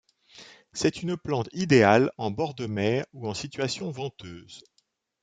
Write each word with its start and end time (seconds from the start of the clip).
C'est 0.73 1.03
une 1.03 1.15
plante 1.15 1.47
idéale 1.51 2.11
en 2.17 2.31
bord 2.31 2.55
de 2.55 2.65
mer 2.65 3.05
ou 3.13 3.27
en 3.29 3.35
situation 3.35 3.91
venteuse. 3.91 4.63